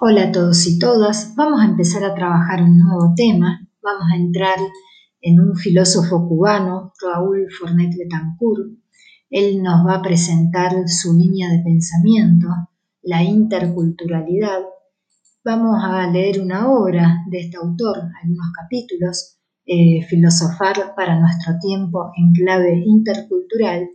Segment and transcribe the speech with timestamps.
[0.00, 1.34] Hola a todos y todas.
[1.34, 3.68] Vamos a empezar a trabajar un nuevo tema.
[3.82, 4.56] Vamos a entrar
[5.20, 8.78] en un filósofo cubano, Raúl Fornet Betancourt.
[9.28, 12.46] Él nos va a presentar su línea de pensamiento,
[13.02, 14.60] la interculturalidad.
[15.44, 22.12] Vamos a leer una obra de este autor, algunos capítulos, eh, Filosofar para nuestro tiempo
[22.16, 23.88] en clave intercultural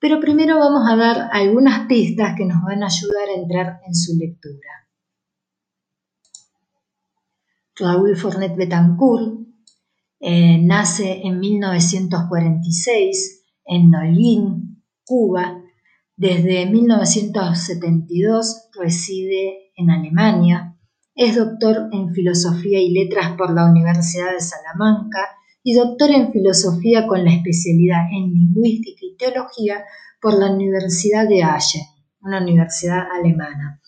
[0.00, 3.94] pero primero vamos a dar algunas pistas que nos van a ayudar a entrar en
[3.94, 4.83] su lectura.
[7.76, 9.44] Raúl Fornet Betancourt
[10.20, 15.60] eh, nace en 1946 en Nolín, Cuba.
[16.16, 20.78] Desde 1972 reside en Alemania.
[21.16, 25.28] Es doctor en Filosofía y Letras por la Universidad de Salamanca
[25.62, 29.84] y doctor en filosofía con la especialidad en lingüística y teología
[30.20, 31.82] por la Universidad de Aachen,
[32.20, 33.80] una universidad alemana.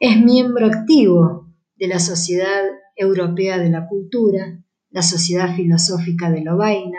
[0.00, 2.62] Es miembro activo de la Sociedad
[2.96, 6.98] Europea de la Cultura, la Sociedad Filosófica de Lovaina,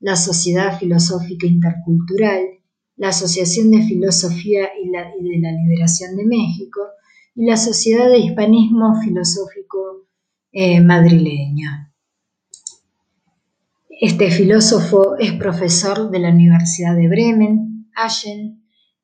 [0.00, 2.42] la Sociedad Filosófica Intercultural,
[2.96, 6.80] la Asociación de Filosofía y, de la Liberación de México
[7.34, 10.08] y la Sociedad de Hispanismo Filosófico
[10.52, 11.68] eh, Madrileño.
[13.88, 18.61] Este filósofo es profesor de la Universidad de Bremen, Aachen,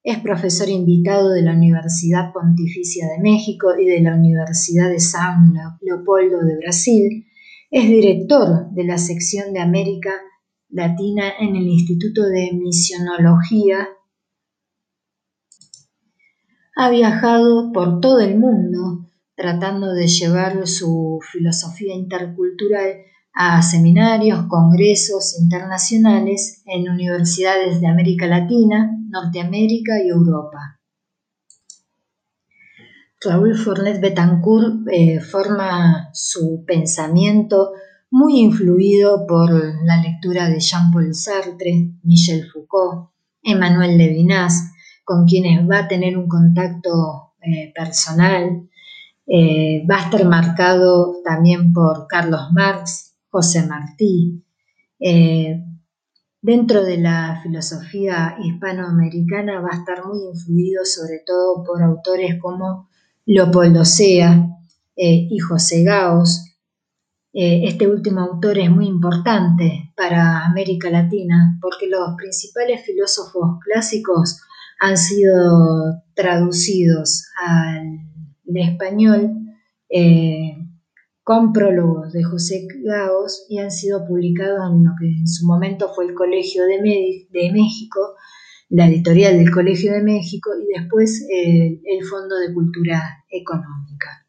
[0.08, 5.52] es profesor invitado de la Universidad Pontificia de México y de la Universidad de San
[5.82, 7.26] Leopoldo de Brasil,
[7.70, 10.14] es director de la sección de América
[10.70, 13.86] Latina en el Instituto de Misionología.
[16.74, 22.94] Ha viajado por todo el mundo tratando de llevar su filosofía intercultural
[23.40, 30.80] a seminarios, congresos internacionales en universidades de América Latina, Norteamérica y Europa.
[33.20, 37.74] Raúl Fournet Betancourt eh, forma su pensamiento
[38.10, 39.52] muy influido por
[39.84, 43.10] la lectura de Jean-Paul Sartre, Michel Foucault,
[43.40, 44.72] Emmanuel Levinas,
[45.04, 48.68] con quienes va a tener un contacto eh, personal.
[49.28, 54.44] Eh, va a estar marcado también por Carlos Marx, José Martí.
[55.00, 55.62] Eh,
[56.40, 62.88] dentro de la filosofía hispanoamericana va a estar muy influido sobre todo por autores como
[63.26, 64.48] Leopoldo Sea
[64.96, 66.44] eh, y José Gaos.
[67.32, 74.40] Eh, este último autor es muy importante para América Latina porque los principales filósofos clásicos
[74.80, 78.00] han sido traducidos al
[78.54, 79.34] español
[81.28, 85.92] con prólogos de José Gaos y han sido publicados en lo que en su momento
[85.94, 86.80] fue el Colegio de,
[87.52, 88.14] México,
[88.70, 94.26] la editorial del Colegio de México y después eh, el Fondo de Cultura Económica.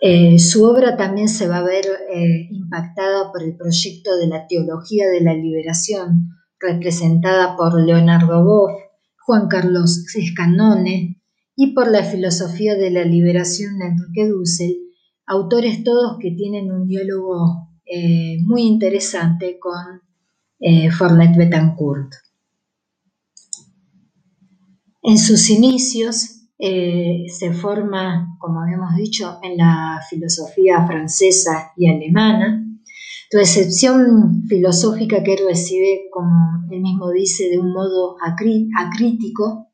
[0.00, 4.46] Eh, su obra también se va a ver eh, impactada por el proyecto de la
[4.46, 8.80] Teología de la Liberación, representada por Leonardo Boff,
[9.18, 11.19] Juan Carlos Escanone,
[11.62, 14.78] y por la filosofía de la liberación de Enrique Dussel,
[15.26, 20.00] autores todos que tienen un diálogo eh, muy interesante con
[20.58, 22.14] eh, Fornet Betancourt.
[25.02, 32.66] En sus inicios eh, se forma, como habíamos dicho, en la filosofía francesa y alemana,
[33.30, 39.69] recepción filosófica que recibe, como él mismo dice, de un modo acrítico,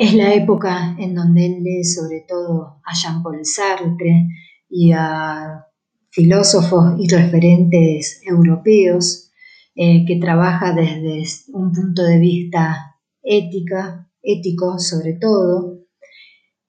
[0.00, 4.28] Es la época en donde él lee sobre todo a Jean-Paul Sartre
[4.70, 5.66] y a
[6.08, 9.30] filósofos y referentes europeos
[9.74, 11.22] eh, que trabaja desde
[11.52, 15.80] un punto de vista ética, ético sobre todo,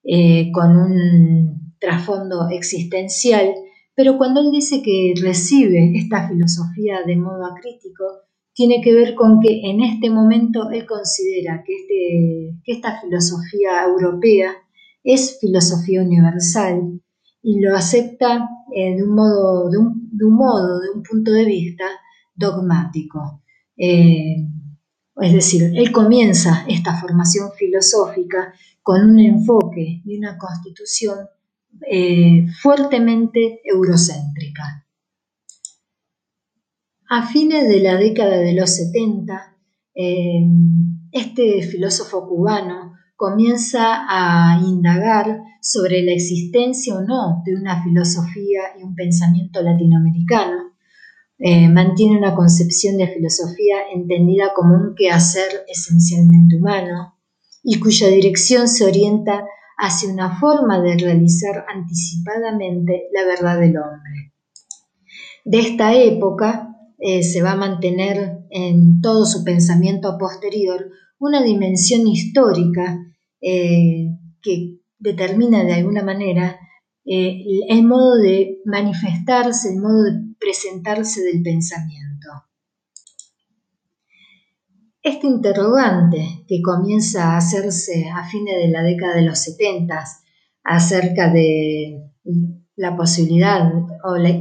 [0.04, 3.54] eh, con un trasfondo existencial,
[3.94, 8.04] pero cuando él dice que recibe esta filosofía de modo acrítico,
[8.54, 14.52] tiene que ver con que en este momento él considera que, este, esta filosofía europea
[15.02, 17.00] es filosofía universal
[17.42, 21.84] y lo acepta eh, de, un modo, de, un, modo, de un punto de vista
[22.34, 23.42] dogmático.
[23.76, 24.36] Eh,
[25.16, 31.18] es decir, él comienza esta formación filosófica con un enfoque y una constitución
[31.90, 34.81] eh, fuertemente eurocéntrica.
[37.14, 39.54] A fines de la década de los 70,
[39.94, 40.46] eh,
[41.10, 48.84] este filósofo cubano comienza a indagar sobre la existencia o no de una filosofía y
[48.84, 50.72] un pensamiento latinoamericano,
[51.38, 57.18] eh, mantiene una concepción de filosofía entendida como un quehacer esencialmente humano
[57.62, 59.44] y cuya dirección se orienta
[59.76, 64.32] hacia una forma de realizar anticipadamente la verdad del hombre.
[65.44, 66.70] De esta época
[67.04, 70.88] eh, se va a mantener en todo su pensamiento posterior
[71.18, 72.96] una dimensión histórica
[73.40, 74.06] eh,
[74.40, 76.60] que determina de alguna manera
[77.04, 82.28] eh, el modo de manifestarse, el modo de presentarse del pensamiento.
[85.02, 90.04] Este interrogante que comienza a hacerse a fines de la década de los 70
[90.62, 92.12] acerca de
[92.82, 93.72] la posibilidad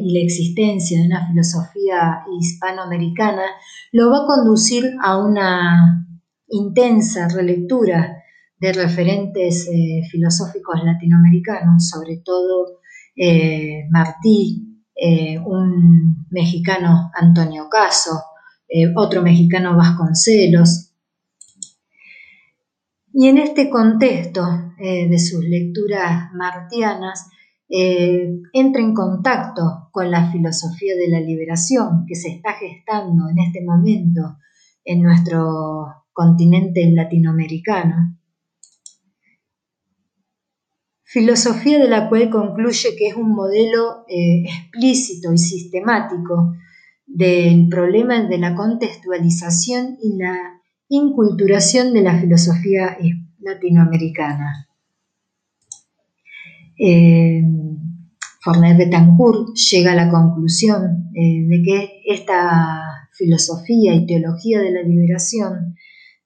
[0.04, 3.44] y la existencia de una filosofía hispanoamericana
[3.92, 6.08] lo va a conducir a una
[6.48, 8.18] intensa relectura
[8.60, 12.80] de referentes eh, filosóficos latinoamericanos, sobre todo
[13.16, 18.24] eh, Martí, eh, un mexicano Antonio Caso,
[18.96, 20.94] otro mexicano Vasconcelos.
[23.14, 24.42] Y en este contexto
[24.80, 27.30] de sus lecturas martianas,
[27.74, 33.64] entra en contacto con la filosofía de la liberación que se está gestando en este
[33.64, 34.38] momento
[34.84, 38.18] en nuestro continente latinoamericano
[41.12, 46.54] filosofía de la cual concluye que es un modelo eh, explícito y sistemático
[47.06, 52.98] del problema de la contextualización y la inculturación de la filosofía
[53.40, 54.70] latinoamericana.
[56.84, 57.44] Eh,
[58.42, 64.82] Fornet Betancourt llega a la conclusión eh, de que esta filosofía y teología de la
[64.82, 65.76] liberación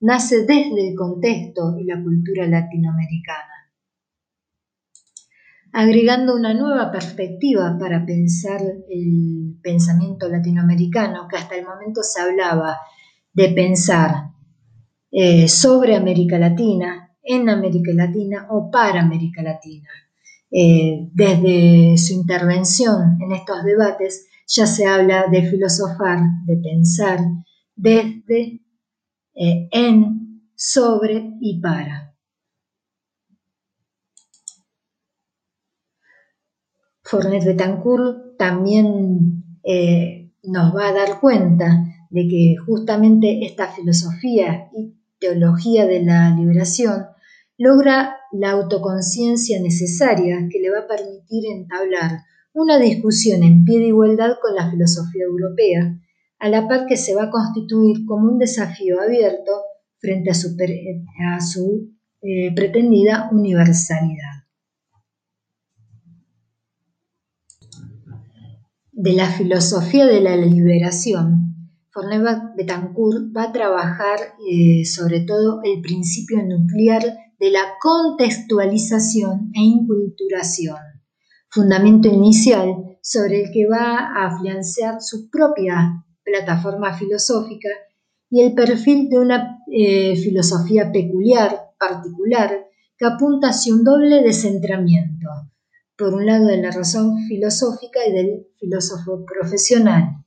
[0.00, 3.56] nace desde el contexto y la cultura latinoamericana
[5.76, 12.78] agregando una nueva perspectiva para pensar el pensamiento latinoamericano, que hasta el momento se hablaba
[13.34, 14.30] de pensar
[15.10, 19.90] eh, sobre América Latina, en América Latina o para América Latina.
[20.50, 27.18] Eh, desde su intervención en estos debates ya se habla de filosofar, de pensar
[27.74, 28.62] desde,
[29.34, 32.14] eh, en, sobre y para.
[37.02, 44.94] Fornet Betancourt también eh, nos va a dar cuenta de que justamente esta filosofía y
[45.18, 47.06] teología de la liberación
[47.58, 52.22] logra la autoconciencia necesaria que le va a permitir entablar
[52.52, 56.00] una discusión en pie de igualdad con la filosofía europea,
[56.38, 59.52] a la par que se va a constituir como un desafío abierto
[59.98, 61.92] frente a su,
[62.22, 64.46] eh, pretendida universalidad.
[68.98, 71.54] de la filosofía de la liberación,
[71.90, 74.18] Fornet Betancourt va a trabajar
[74.50, 77.02] eh, sobre todo el principio nuclear
[77.38, 80.78] de la contextualización e inculturación,
[81.48, 87.68] fundamento inicial sobre el que va a afianzar su propia plataforma filosófica
[88.30, 92.66] y el perfil de una eh, filosofía peculiar, particular,
[92.98, 95.28] que apunta hacia un doble descentramiento,
[95.96, 100.24] por un lado de la razón filosófica y del filósofo profesional.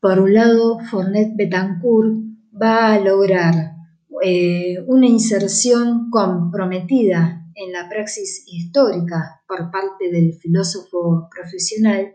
[0.00, 2.14] Por un lado, Fornet Betancourt
[2.54, 3.77] va a lograr
[4.22, 12.14] eh, una inserción comprometida en la praxis histórica por parte del filósofo profesional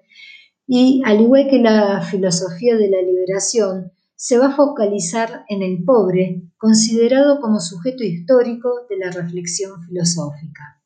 [0.65, 5.83] y, al igual que la filosofía de la liberación, se va a focalizar en el
[5.83, 10.81] pobre, considerado como sujeto histórico de la reflexión filosófica.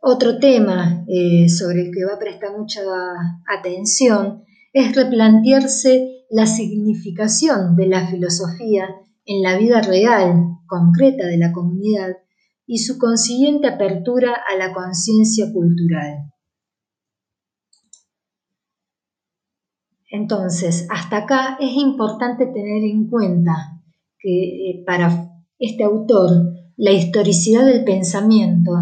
[0.00, 2.80] Otro tema eh, sobre el que va a prestar mucha
[3.46, 8.88] atención es replantearse la significación de la filosofía
[9.24, 12.16] en la vida real, concreta de la comunidad
[12.66, 16.32] y su consiguiente apertura a la conciencia cultural.
[20.08, 23.82] Entonces, hasta acá es importante tener en cuenta
[24.18, 26.30] que eh, para este autor
[26.76, 28.72] la historicidad del pensamiento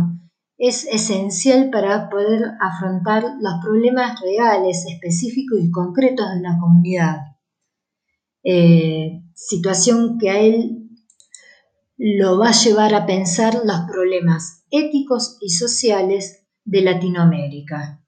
[0.56, 7.34] es esencial para poder afrontar los problemas reales, específicos y concretos de la comunidad.
[8.44, 10.90] Eh, situación que a él
[11.96, 18.04] lo va a llevar a pensar los problemas éticos y sociales de Latinoamérica.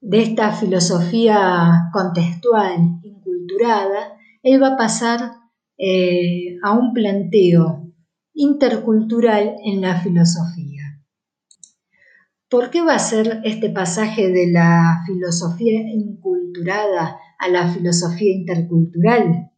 [0.00, 5.32] De esta filosofía contextual, inculturada, él va a pasar
[5.76, 7.92] eh, a un planteo
[8.32, 10.79] intercultural en la filosofía.
[12.50, 19.52] ¿Por qué va a ser este pasaje de la filosofía inculturada a la filosofía intercultural?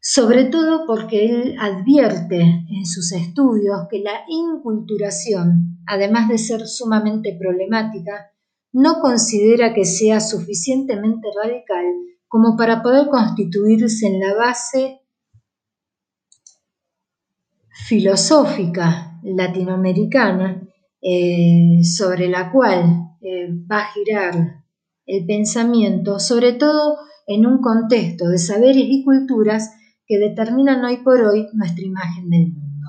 [0.00, 7.36] Sobre todo porque él advierte en sus estudios que la inculturación, además de ser sumamente
[7.36, 8.30] problemática,
[8.72, 11.86] no considera que sea suficientemente radical
[12.28, 15.00] como para poder constituirse en la base
[17.68, 20.67] filosófica latinoamericana
[21.00, 24.64] eh, sobre la cual eh, va a girar
[25.06, 29.70] el pensamiento, sobre todo en un contexto de saberes y culturas
[30.06, 32.86] que determinan hoy por hoy nuestra imagen del mundo.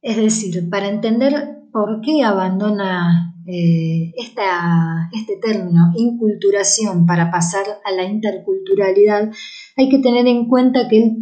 [0.00, 8.04] Es decir, para entender por qué abandona eh, este término inculturación para pasar a la
[8.04, 9.30] interculturalidad,
[9.76, 11.16] hay que tener en cuenta que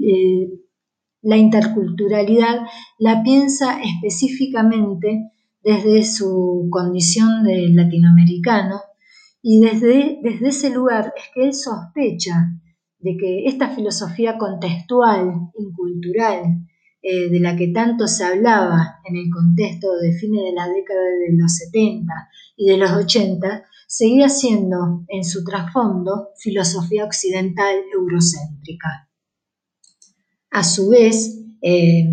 [1.22, 2.66] la interculturalidad
[2.98, 5.30] la piensa específicamente
[5.62, 8.80] desde su condición de latinoamericano
[9.42, 12.34] y desde, desde ese lugar es que él sospecha
[12.98, 16.66] de que esta filosofía contextual, incultural,
[17.02, 21.00] eh, de la que tanto se hablaba en el contexto de fines de la década
[21.00, 22.12] de los 70
[22.56, 29.09] y de los 80, seguía siendo en su trasfondo filosofía occidental eurocéntrica.
[30.50, 32.04] A su vez, eh,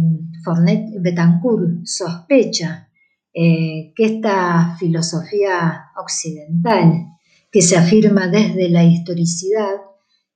[0.44, 2.90] Fornet Betancourt sospecha
[3.34, 7.08] eh, que esta filosofía occidental,
[7.52, 9.76] que se afirma desde la historicidad,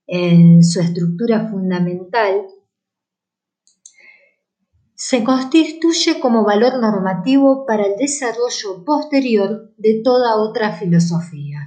[0.07, 2.41] en su estructura fundamental,
[4.93, 11.60] se constituye como valor normativo para el desarrollo posterior de toda otra filosofía.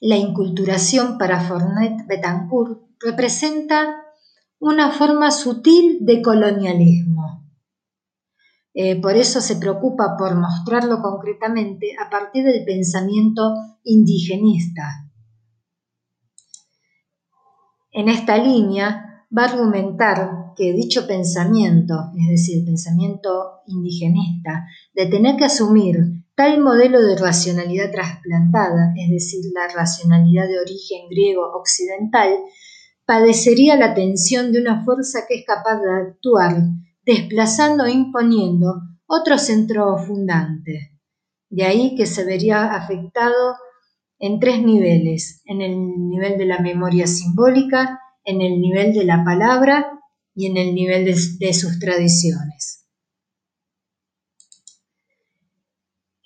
[0.00, 3.96] La inculturación para Fornet Betancourt representa
[4.60, 7.44] una forma sutil de colonialismo.
[8.74, 15.10] Eh, por eso se preocupa por mostrarlo concretamente a partir del pensamiento indigenista.
[17.90, 25.06] En esta línea va a argumentar que dicho pensamiento, es decir, el pensamiento indigenista, de
[25.06, 25.96] tener que asumir
[26.38, 32.32] Tal modelo de racionalidad trasplantada, es decir, la racionalidad de origen griego occidental,
[33.04, 36.62] padecería la tensión de una fuerza que es capaz de actuar,
[37.04, 38.72] desplazando e imponiendo
[39.08, 40.92] otro centro fundante.
[41.50, 43.56] De ahí que se vería afectado
[44.20, 45.76] en tres niveles, en el
[46.08, 49.90] nivel de la memoria simbólica, en el nivel de la palabra
[50.36, 52.77] y en el nivel de, sus tradiciones.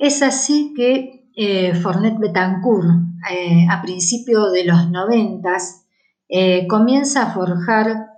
[0.02, 2.88] Es así que eh, Fornet Betancourt,
[3.30, 5.86] eh, a principios de los noventas,
[6.28, 8.08] eh, comienza a forjar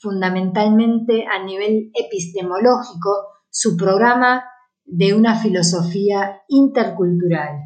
[0.00, 4.44] fundamentalmente a nivel epistemológico su programa
[4.84, 7.60] de una filosofía intercultural.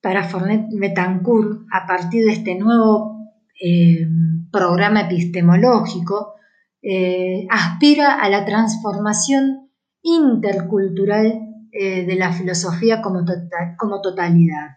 [0.00, 3.18] Para Fornet Betancourt, a partir de este nuevo
[4.50, 6.34] programa epistemológico,
[7.50, 9.71] aspira a la transformación
[10.02, 11.40] intercultural
[11.72, 14.76] eh, de la filosofía como, tota-, como totalidad.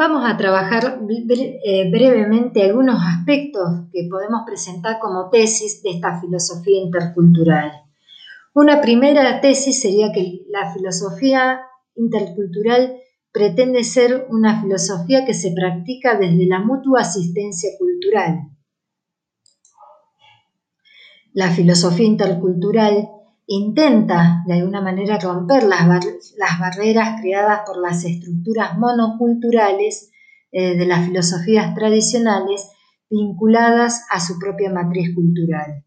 [0.00, 6.80] Vamos a trabajar eh, brevemente algunos aspectos que podemos presentar como tesis de esta filosofía
[6.80, 7.72] intercultural.
[8.54, 11.62] Una primera tesis sería que la filosofía
[11.96, 12.94] intercultural
[13.32, 18.50] pretende ser una filosofía que se practica desde la mutua asistencia cultural.
[21.32, 23.08] La filosofía intercultural
[23.48, 25.88] intenta de alguna manera romper las,
[26.60, 30.10] barreras creadas por las estructuras monoculturales
[30.52, 32.70] eh, de las filosofías tradicionales
[33.08, 35.82] vinculadas a su propia matriz cultural.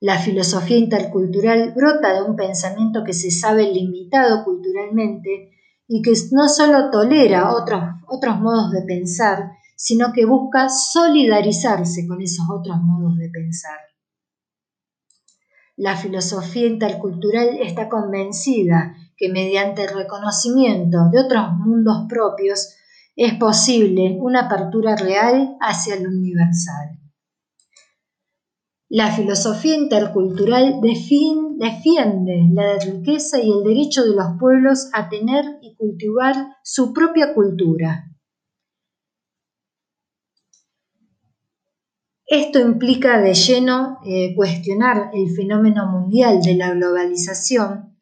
[0.00, 5.52] La filosofía intercultural brota de un pensamiento que se sabe limitado culturalmente
[5.88, 12.20] y que no solo tolera otros, otros modos de pensar, sino que busca solidarizarse con
[12.20, 13.87] esos otros modos de pensar.
[15.80, 22.74] La filosofía intercultural está convencida que mediante el reconocimiento de otros mundos propios
[23.14, 26.98] es posible una apertura real hacia lo universal.
[28.88, 35.76] La filosofía intercultural defiende la riqueza y el derecho de los pueblos a tener y
[35.76, 38.17] cultivar su propia cultura,
[42.30, 47.98] Esto implica de lleno eh, cuestionar el fenómeno mundial de la globalización,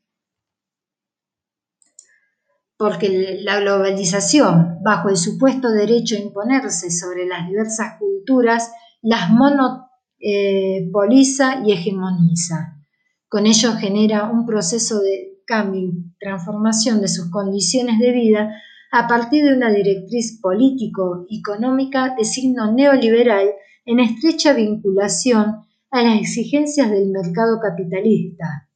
[2.77, 9.87] porque la globalización, bajo el supuesto derecho a imponerse sobre las diversas culturas, las monopoliza
[10.19, 12.83] eh, y hegemoniza.
[13.29, 18.61] Con ello genera un proceso de cambio y transformación de sus condiciones de vida
[18.91, 23.53] a partir de una directriz político-económica de signo neoliberal
[23.87, 28.69] en estrecha vinculación a las exigencias del mercado capitalista.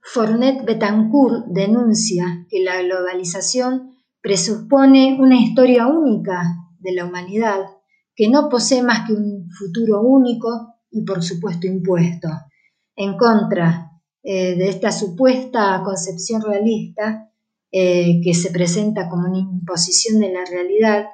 [0.00, 6.42] Fornet Betancourt denuncia que la globalización presupone una historia única
[6.78, 7.66] de la humanidad
[8.14, 12.28] que no posee más que un futuro único y por supuesto impuesto.
[12.94, 13.90] En contra
[14.22, 17.30] eh, de esta supuesta concepción realista
[17.70, 21.06] eh, que se presenta como una imposición de la realidad,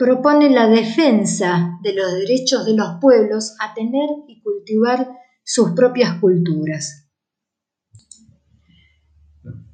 [0.00, 5.10] propone la defensa de los derechos de los pueblos a tener y cultivar
[5.44, 7.10] sus propias culturas.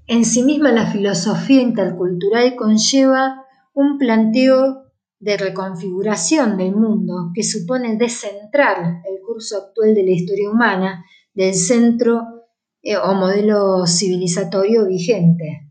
[0.08, 7.96] En sí misma la filosofía intercultural conlleva un planteo de reconfiguración del mundo que supone
[7.96, 12.24] descentrar el curso actual de la historia humana del centro
[12.82, 15.65] eh, o modelo civilizatorio vigente.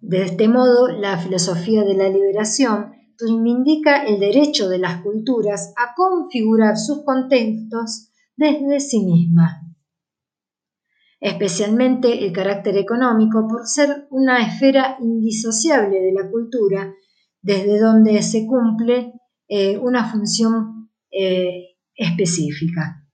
[0.00, 5.94] De este modo, la filosofía de la liberación reivindica el derecho de las culturas a
[5.94, 9.68] configurar sus contextos desde sí mismas
[11.20, 16.94] especialmente el carácter económico, por ser una esfera indisociable de la cultura,
[17.42, 19.12] desde donde se cumple
[19.48, 23.04] eh, una función eh, específica.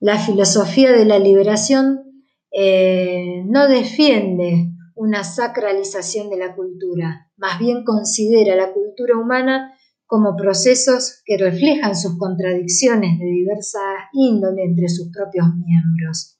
[0.00, 2.09] La filosofía de la liberación
[2.52, 9.74] eh, no defiende una sacralización de la cultura, más bien considera la cultura humana
[10.06, 13.78] como procesos que reflejan sus contradicciones de diversa
[14.12, 16.38] índole entre sus propios miembros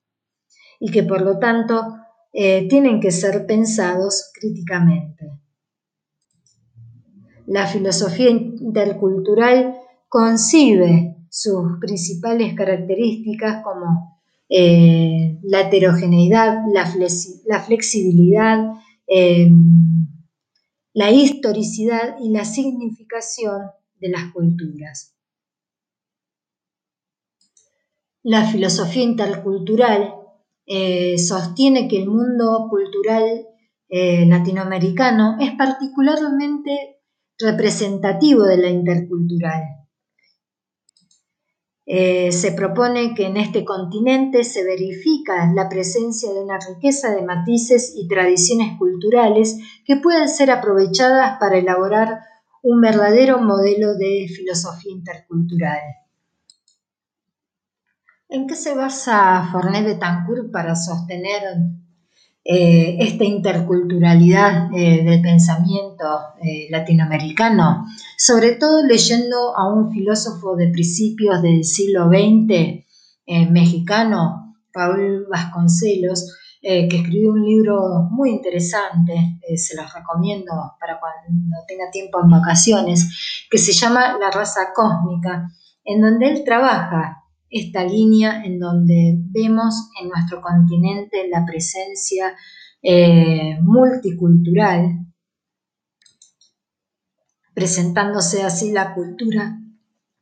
[0.81, 1.97] y que por lo tanto
[2.33, 5.31] eh, tienen que ser pensados críticamente.
[7.47, 9.77] La filosofía intercultural
[10.09, 14.10] concibe sus principales características como
[14.51, 18.59] la heterogeneidad, la, flexibilidad,
[19.07, 20.09] em,
[20.93, 25.15] la historicidad y la significación de las culturas.
[28.23, 30.15] La filosofía intercultural
[30.67, 33.47] eh, sostiene que el mundo cultural
[33.89, 36.99] eh, latinoamericano es particularmente
[37.39, 39.80] representativo de la intercultural
[41.93, 47.23] eh, se propone que en este continente se verifica la presencia de una riqueza de
[47.23, 52.21] matices y tradiciones culturales que pueden ser aprovechadas para elaborar
[52.63, 55.81] un verdadero modelo de filosofía intercultural.
[58.29, 61.43] ¿En qué se basa Fornet Betancourt para sostener
[62.43, 66.07] eh, esta interculturalidad eh, del pensamiento
[66.43, 67.85] eh, latinoamericano,
[68.17, 72.87] sobre todo leyendo a un filósofo de principios del siglo XX
[73.51, 81.93] mexicano, Raúl Vasconcelos, que escribió un libro muy interesante, se los recomiendo para cuando tenga
[81.93, 85.49] tiempo en vacaciones, que se llama La raza cósmica,
[85.85, 87.20] en donde él trabaja
[87.51, 92.37] esta línea en donde vemos en nuestro continente la presencia
[92.81, 95.07] eh, multicultural,
[97.53, 99.59] presentándose así la cultura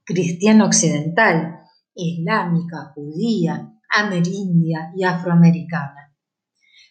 [0.05, 1.61] cristiana occidental,
[1.95, 6.15] islámica, judía, amerindia y afroamericana,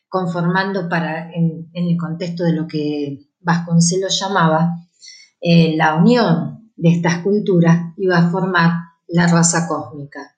[0.08, 4.76] conformando para, en, el contexto de lo que Vasconcelos llamaba
[5.42, 10.38] eh, la unión de estas culturas, iba a formar la raza cósmica.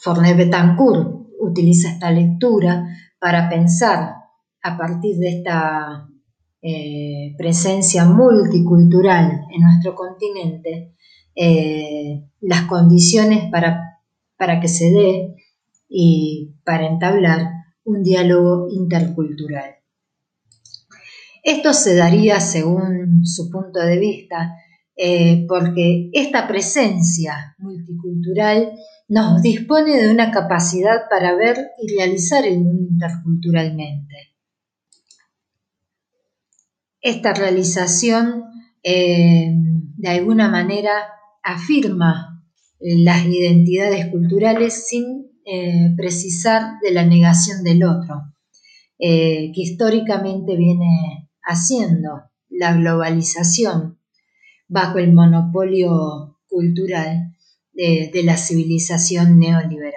[0.00, 2.86] Fornet Betancourt utiliza esta lectura
[3.18, 4.14] para pensar
[4.62, 6.08] a partir de esta
[6.62, 10.96] eh, presencia multicultural en nuestro continente
[11.34, 14.00] eh, las condiciones para,
[14.36, 15.36] para que se dé
[15.88, 17.50] y para entablar
[17.84, 19.76] un diálogo intercultural.
[21.42, 24.56] Esto se daría, según su punto de vista,
[24.98, 28.72] eh, porque esta presencia multicultural
[29.08, 34.14] nos dispone de una capacidad para ver y realizar el mundo interculturalmente.
[37.02, 38.44] Esta realización
[38.82, 39.50] eh,
[39.98, 40.92] de alguna manera
[41.42, 42.42] afirma
[42.80, 48.34] las identidades culturales sin eh, precisar de la negación del otro,
[48.98, 53.95] que históricamente viene haciendo la globalización
[54.68, 57.36] bajo el monopolio cultural
[57.72, 59.92] de, la civilización neoliberal.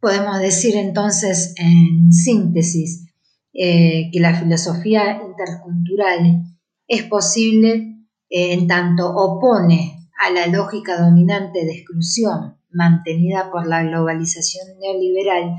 [0.00, 3.06] Podemos decir entonces en síntesis
[3.52, 6.44] eh, que la filosofía intercultural
[6.86, 7.96] es posible
[8.28, 15.56] eh, en tanto opone a la lógica dominante de exclusión mantenida por la globalización neoliberal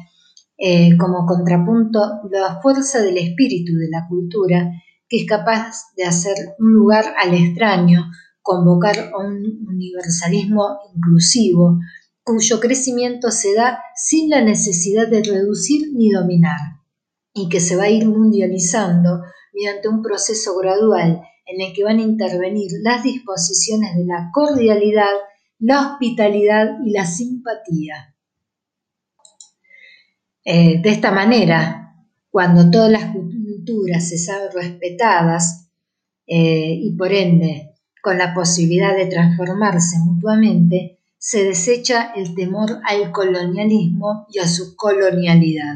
[0.58, 2.00] eh, como contrapunto
[2.32, 4.72] la fuerza del espíritu de la cultura
[5.10, 11.80] que es capaz de hacer un lugar al extraño, convocar a un universalismo inclusivo,
[12.24, 16.60] cuyo crecimiento se da sin la necesidad de reducir ni dominar,
[17.34, 19.22] y que se va a ir mundializando
[19.54, 25.14] mediante un proceso gradual en el que van a intervenir las disposiciones de la cordialidad,
[25.60, 28.16] la hospitalidad y la simpatía.
[30.44, 33.14] Eh, de esta manera, cuando todas las
[34.00, 35.70] se saben respetadas
[36.26, 43.12] eh, y por ende con la posibilidad de transformarse mutuamente, se desecha el temor al
[43.12, 45.76] colonialismo y a su colonialidad.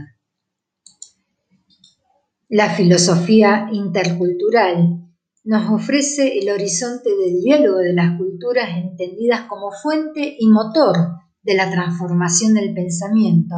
[2.48, 5.02] La filosofía intercultural
[5.44, 10.96] nos ofrece el horizonte del diálogo de las culturas entendidas como fuente y motor
[11.44, 13.56] de la transformación del pensamiento.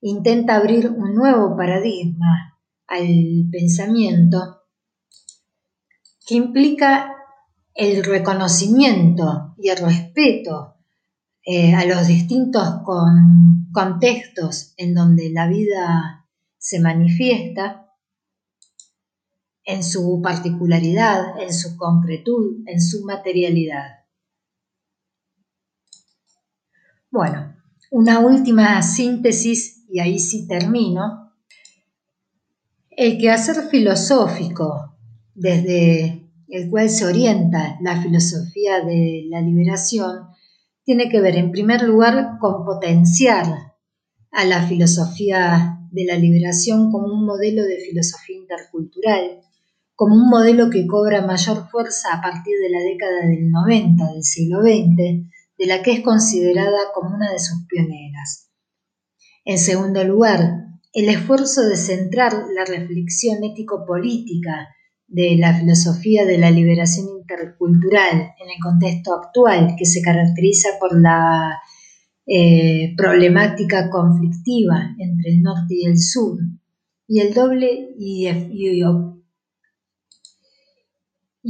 [0.00, 2.57] Intenta abrir un nuevo paradigma
[2.88, 4.62] al pensamiento
[6.26, 7.12] que implica
[7.74, 10.74] el reconocimiento y el respeto
[11.44, 12.82] eh, a los distintos
[13.72, 16.26] contextos en donde la vida
[16.58, 17.88] se manifiesta
[19.64, 23.98] en su particularidad, en su concretud, en su materialidad.
[27.10, 27.54] Bueno,
[27.90, 31.27] una última síntesis y ahí sí termino.
[32.98, 34.96] El quehacer filosófico
[35.32, 40.26] desde el cual se orienta la filosofía de la liberación
[40.82, 43.46] tiene que ver en primer lugar con potenciar
[44.32, 49.42] a la filosofía de la liberación como un modelo de filosofía intercultural
[49.94, 54.24] como un modelo que cobra mayor fuerza a partir de la década del 90 del
[54.24, 54.96] siglo XX,
[55.56, 58.50] de la que es considerada como una de sus pioneras.
[59.44, 64.68] En segundo lugar, el esfuerzo de centrar la reflexión ético-política
[65.06, 71.00] de la filosofía de la liberación intercultural en el contexto actual, que se caracteriza por
[71.00, 71.58] la
[72.26, 76.38] eh, problemática conflictiva entre el norte y el sur,
[77.06, 78.26] y el doble y,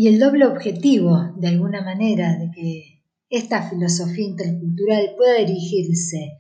[0.07, 6.39] el doble objetivo, de alguna manera, de que esta filosofía intercultural pueda dirigirse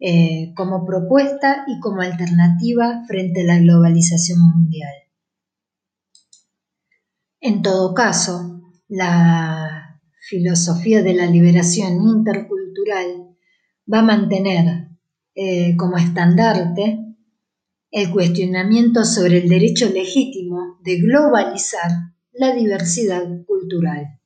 [0.00, 4.92] eh, como propuesta y como alternativa frente a la globalización mundial.
[7.40, 13.36] En todo caso, la filosofía de la liberación intercultural
[13.92, 14.88] va a mantener
[15.34, 16.98] eh, como estandarte
[17.90, 21.90] el cuestionamiento sobre el derecho legítimo de globalizar
[22.32, 24.19] la diversidad cultural.